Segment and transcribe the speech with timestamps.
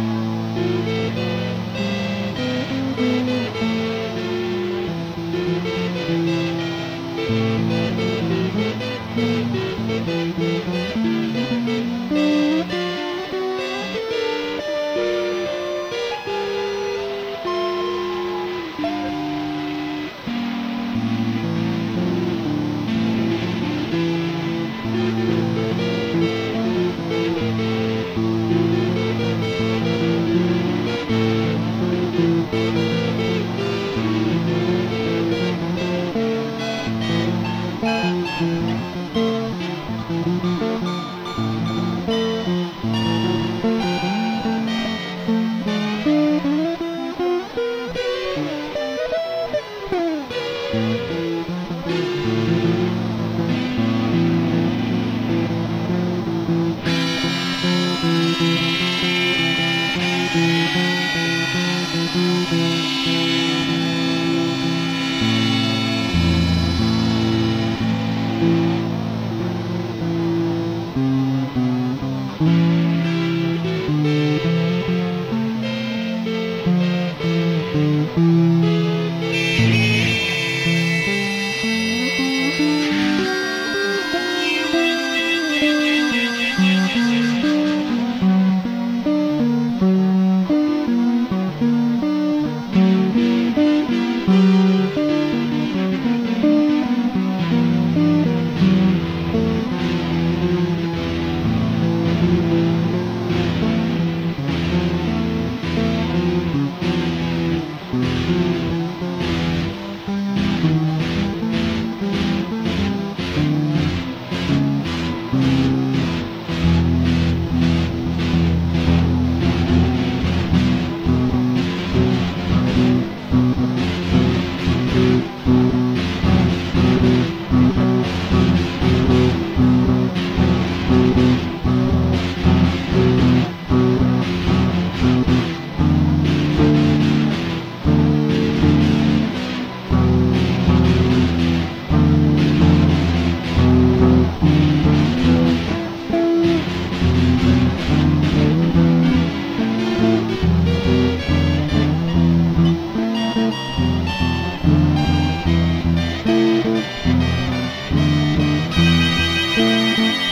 [0.00, 0.39] Bye.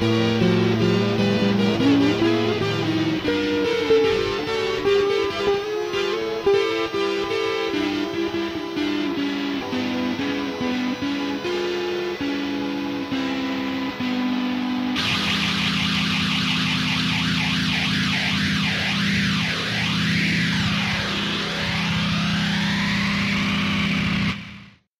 [0.00, 1.09] Música